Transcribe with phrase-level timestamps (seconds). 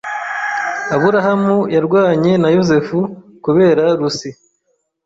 [0.95, 2.97] Aburahamu yarwanye na Yozefu
[3.43, 4.29] kubera Lucy.